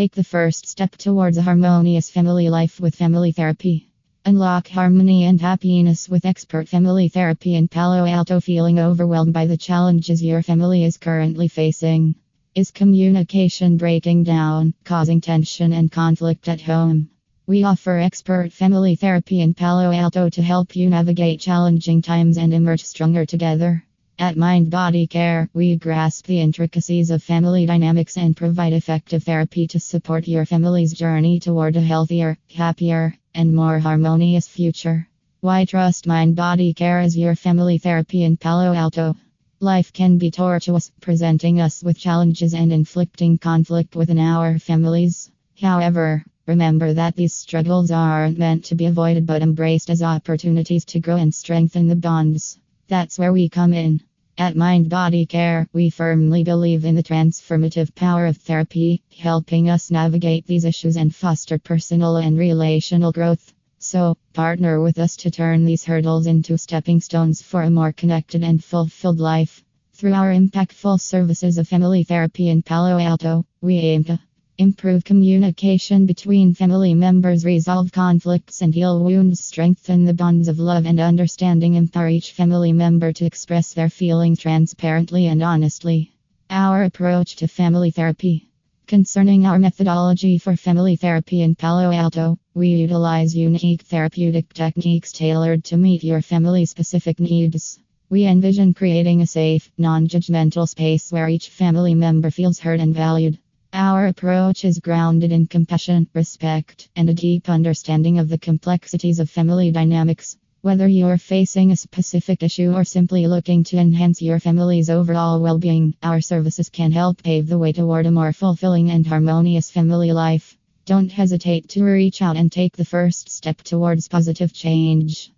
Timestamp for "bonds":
51.96-52.58, 80.12-80.48